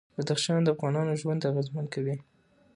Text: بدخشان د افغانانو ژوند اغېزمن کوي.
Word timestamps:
بدخشان 0.17 0.59
د 0.63 0.67
افغانانو 0.75 1.19
ژوند 1.21 1.47
اغېزمن 1.51 1.85
کوي. 1.93 2.15